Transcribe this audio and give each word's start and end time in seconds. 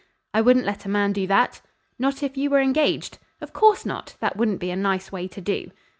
"I 0.33 0.41
wouldn't 0.41 0.65
let 0.65 0.83
a 0.83 0.89
man 0.89 1.13
do 1.13 1.27
that." 1.27 1.61
"Not 1.99 2.23
if 2.23 2.35
you 2.35 2.49
were 2.49 2.59
engaged?" 2.59 3.19
"Of 3.39 3.53
course 3.53 3.85
not! 3.85 4.15
That 4.19 4.35
wouldn't 4.35 4.59
be 4.59 4.71
a 4.71 4.75
nice 4.75 5.11
way 5.11 5.27
to 5.27 5.41
do." 5.41 5.67